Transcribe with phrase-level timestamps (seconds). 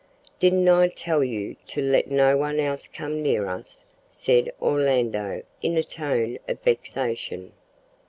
[0.39, 5.77] "Didn't I tell you to let no one else come near us?" said Orlando in
[5.77, 7.51] a tone of vexation.